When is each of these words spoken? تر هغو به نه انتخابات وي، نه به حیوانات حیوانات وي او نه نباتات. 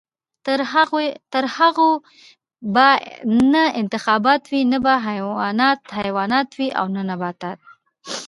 تر 1.41 1.45
هغو 1.57 1.91
به 2.73 2.87
نه 3.53 3.63
انتخابات 3.81 4.43
وي، 4.51 4.61
نه 4.71 4.77
به 4.85 4.93
حیوانات 5.07 5.79
حیوانات 5.99 6.49
وي 6.57 6.67
او 6.79 6.85
نه 6.95 7.01
نباتات. 7.09 7.59